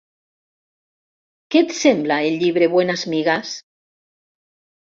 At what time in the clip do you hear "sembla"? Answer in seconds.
1.81-2.19